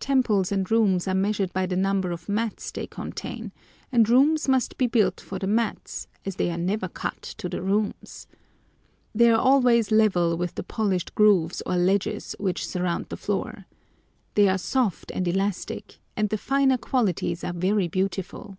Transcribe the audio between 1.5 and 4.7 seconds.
by the number of mats they contain, and rooms